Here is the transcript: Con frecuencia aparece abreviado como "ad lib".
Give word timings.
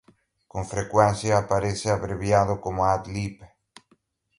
Con 0.47 0.65
frecuencia 0.65 1.37
aparece 1.37 1.91
abreviado 1.91 2.59
como 2.59 2.85
"ad 2.85 3.05
lib". 3.05 3.39